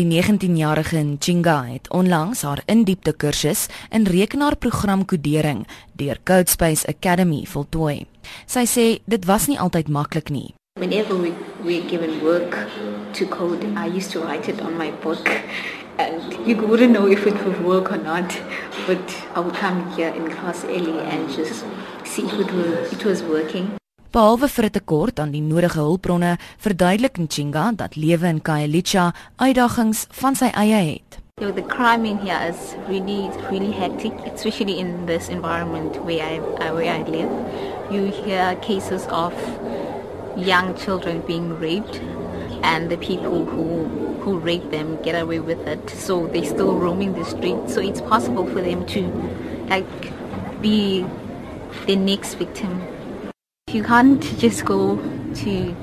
Die 0.00 0.22
19-jarige 0.22 0.96
Nchinga 0.96 1.64
het 1.64 1.90
onlangs 1.92 2.42
haar 2.42 2.62
indiepte 2.64 3.12
kursus 3.12 3.66
in 3.90 4.06
rekenaarprogramkodering 4.08 5.66
deur 5.92 6.16
Codespace 6.24 6.86
Academy 6.88 7.42
voltooi. 7.44 8.06
Sy 8.48 8.62
sê 8.64 8.84
dit 9.04 9.26
was 9.28 9.50
nie 9.50 9.58
altyd 9.60 9.90
maklik 9.92 10.30
nie. 10.32 10.54
Whenever 10.80 11.20
we 11.20 11.34
we 11.66 11.82
given 11.90 12.16
work 12.24 12.56
to 13.12 13.28
code, 13.28 13.66
I 13.76 13.92
used 13.92 14.10
to 14.16 14.24
write 14.24 14.48
it 14.48 14.62
on 14.64 14.78
my 14.78 14.88
book, 15.04 15.28
and 15.98 16.32
you 16.48 16.56
wouldn't 16.56 16.96
know 16.96 17.04
if 17.04 17.26
it 17.26 17.36
would 17.44 17.60
work 17.60 17.92
or 17.92 18.00
not. 18.00 18.40
But 18.86 19.04
I 19.36 19.40
would 19.40 19.58
come 19.60 19.84
here 19.96 20.14
in 20.16 20.32
class 20.32 20.64
early 20.64 20.96
and 21.12 21.28
just 21.28 21.60
see 22.04 22.24
if 22.24 22.40
it 22.40 22.52
was 22.56 22.92
it 22.92 23.04
was 23.04 23.22
working. 23.22 23.79
Behalwe 24.10 24.48
vir 24.50 24.64
'n 24.66 24.70
tekort 24.74 25.20
aan 25.20 25.30
die 25.30 25.40
nodige 25.40 25.78
hulpbronne, 25.78 26.36
verduidelik 26.58 27.16
Nchinga 27.16 27.70
dat 27.76 27.94
lewe 27.94 28.26
in 28.26 28.42
Khayelitsha 28.42 29.14
uitdagings 29.38 30.06
van 30.10 30.34
sy 30.34 30.50
eie 30.50 30.98
het. 30.98 31.18
You 31.38 31.46
know, 31.46 31.54
the 31.54 31.62
crime 31.62 32.04
in 32.04 32.18
here 32.18 32.42
is 32.48 32.74
really, 32.88 33.30
really 33.50 33.70
hectic, 33.70 34.12
especially 34.34 34.80
in 34.80 35.06
this 35.06 35.28
environment 35.28 36.02
where 36.02 36.26
I, 36.26 36.38
uh, 36.38 36.74
where 36.74 36.90
I 36.90 37.04
live. 37.06 37.30
You 37.92 38.10
hear 38.10 38.56
cases 38.56 39.06
of 39.12 39.32
young 40.34 40.74
children 40.74 41.22
being 41.24 41.56
raped, 41.60 42.00
and 42.62 42.90
the 42.90 42.98
people 42.98 43.46
who 43.46 43.86
who 44.24 44.38
rape 44.38 44.72
them 44.72 44.98
get 45.04 45.14
away 45.14 45.38
with 45.38 45.64
it. 45.68 45.88
So 45.88 46.26
they're 46.26 46.50
still 46.50 46.74
roaming 46.74 47.14
the 47.14 47.24
streets. 47.24 47.74
So 47.74 47.80
it's 47.80 48.00
possible 48.00 48.44
for 48.44 48.60
them 48.60 48.84
to, 48.86 49.06
like, 49.70 50.10
be 50.60 51.06
the 51.86 51.94
next 51.94 52.34
victim 52.34 52.89
You 53.72 53.84
can't 53.84 54.22
just 54.38 54.64
go 54.64 54.98
to 55.44 55.74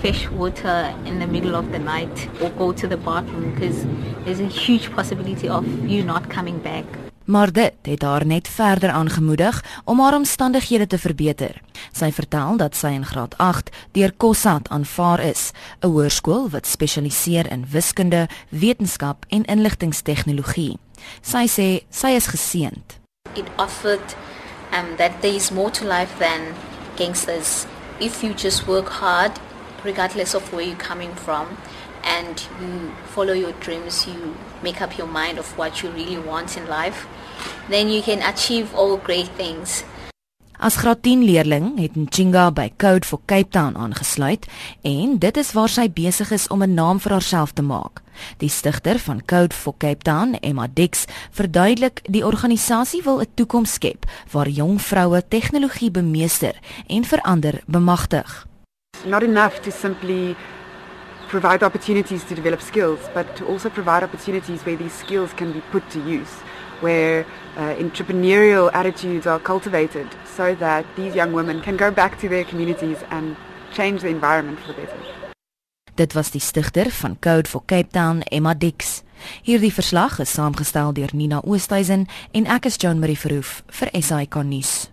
fish 0.00 0.28
water 0.30 0.92
in 1.06 1.20
the 1.20 1.26
middle 1.26 1.54
of 1.54 1.70
the 1.70 1.78
night 1.78 2.28
or 2.42 2.50
go 2.50 2.72
to 2.72 2.88
the 2.88 2.96
bathroom 2.96 3.52
because 3.52 3.86
there's 4.24 4.40
a 4.40 4.48
huge 4.48 4.90
possibility 4.90 5.48
of 5.48 5.64
you 5.86 6.02
not 6.02 6.28
coming 6.28 6.62
back. 6.62 6.84
Maar 7.24 7.52
dit 7.52 7.74
het 7.82 8.02
haar 8.02 8.26
net 8.26 8.48
verder 8.48 8.90
aangemoedig 8.90 9.64
om 9.84 10.00
haar 10.00 10.14
omstandighede 10.14 10.86
te 10.86 10.98
verbeter. 10.98 11.60
Sy 11.92 12.10
vertel 12.12 12.56
dat 12.56 12.74
sy 12.76 12.90
in 12.96 13.04
graad 13.06 13.36
8 13.36 13.70
deur 13.92 14.12
Kossat 14.16 14.68
aanvaar 14.68 15.20
is, 15.20 15.50
'n 15.80 15.86
hoërskool 15.86 16.50
wat 16.50 16.66
spesialiseer 16.66 17.50
in 17.50 17.66
wiskunde, 17.70 18.28
wetenskap 18.48 19.24
en 19.28 19.44
inligtingstegnologie. 19.44 20.78
Sy 21.20 21.46
sê 21.46 21.84
sy 21.90 22.08
is 22.08 22.26
geseënd. 22.26 22.98
It 23.34 23.46
offered 23.56 24.16
um 24.72 24.96
that 24.96 25.12
there 25.20 25.34
is 25.34 25.50
more 25.50 25.70
to 25.70 25.84
life 25.84 26.18
than 26.18 26.40
gangsters. 26.98 27.66
If 28.00 28.22
you 28.22 28.34
just 28.34 28.66
work 28.66 28.88
hard, 28.88 29.32
regardless 29.84 30.34
of 30.34 30.52
where 30.52 30.62
you're 30.62 30.76
coming 30.76 31.14
from, 31.14 31.56
and 32.02 32.46
you 32.60 32.92
follow 33.06 33.32
your 33.32 33.52
dreams, 33.52 34.06
you 34.06 34.36
make 34.62 34.80
up 34.80 34.98
your 34.98 35.06
mind 35.06 35.38
of 35.38 35.56
what 35.56 35.82
you 35.82 35.90
really 35.90 36.18
want 36.18 36.56
in 36.56 36.66
life, 36.66 37.06
then 37.68 37.88
you 37.88 38.02
can 38.02 38.22
achieve 38.22 38.74
all 38.74 38.96
great 38.96 39.28
things. 39.28 39.84
As 40.58 40.74
graad 40.76 41.02
10 41.02 41.20
leerling 41.22 41.76
het 41.78 41.94
Nchinga 41.94 42.48
by 42.50 42.72
Code 42.76 43.06
for 43.06 43.20
Cape 43.30 43.48
Town 43.54 43.76
aangesluit 43.78 44.46
en 44.82 45.12
dit 45.22 45.36
is 45.38 45.52
waar 45.54 45.70
sy 45.70 45.84
besig 45.86 46.32
is 46.34 46.48
om 46.50 46.62
'n 46.62 46.74
naam 46.74 46.98
vir 47.00 47.12
haarself 47.12 47.52
te 47.52 47.62
maak. 47.62 48.02
Die 48.38 48.48
stigter 48.48 48.98
van 48.98 49.24
Code 49.24 49.54
for 49.54 49.74
Cape 49.78 50.02
Town, 50.02 50.34
Emma 50.34 50.66
Dix, 50.74 51.04
verduidelik 51.30 52.00
die 52.10 52.26
organisasie 52.26 53.02
wil 53.02 53.20
'n 53.20 53.26
toekoms 53.34 53.72
skep 53.72 54.04
waar 54.32 54.48
jong 54.48 54.82
vroue 54.82 55.22
tegnologie 55.28 55.90
bemeester 55.90 56.54
en 56.86 57.04
verander 57.04 57.60
bemagtig. 57.66 58.46
Not 59.04 59.22
enough 59.22 59.60
to 59.60 59.70
simply 59.70 60.34
provide 61.28 61.64
opportunities 61.64 62.24
to 62.24 62.34
develop 62.34 62.60
skills, 62.60 63.00
but 63.14 63.36
to 63.36 63.44
also 63.46 63.68
provide 63.68 64.02
opportunities 64.02 64.64
where 64.64 64.76
these 64.76 64.98
skills 64.98 65.30
can 65.34 65.52
be 65.52 65.62
put 65.70 65.90
to 65.90 65.98
use. 65.98 66.32
Where 66.80 67.24
uh, 67.56 67.74
entrepreneurial 67.78 68.70
attitudes 68.72 69.26
are 69.26 69.40
cultivated 69.40 70.06
so 70.24 70.54
that 70.56 70.84
these 70.96 71.14
young 71.14 71.32
women 71.32 71.60
can 71.60 71.76
go 71.76 71.90
back 71.90 72.18
to 72.20 72.28
their 72.28 72.44
communities 72.44 72.98
and 73.10 73.36
change 73.72 74.02
the 74.02 74.08
environment 74.08 74.58
for 74.60 74.72
the 74.72 74.82
better. 74.82 75.18
Dit 75.94 76.12
was 76.14 76.30
die 76.30 76.40
stigter 76.40 76.90
van 76.90 77.18
Code 77.18 77.48
for 77.48 77.62
Cape 77.66 77.90
Town, 77.90 78.22
Emma 78.22 78.54
Dix. 78.54 79.02
Hierdie 79.42 79.72
verslag 79.74 80.18
is 80.18 80.30
saamgestel 80.30 80.92
deur 80.94 81.10
Nina 81.12 81.40
Oosthuizen 81.42 82.06
en 82.30 82.46
ek 82.46 82.70
is 82.70 82.78
Joan 82.78 83.02
Marie 83.02 83.18
Verhoef 83.18 83.62
vir 83.80 83.90
SAK 83.98 84.42
nuus. 84.46 84.90